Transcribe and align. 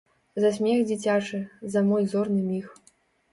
За 0.45 0.49
смех 0.55 0.79
дзіцячы, 0.87 1.41
за 1.75 1.85
мой 1.91 2.09
зорны 2.15 2.41
міг. 2.49 2.65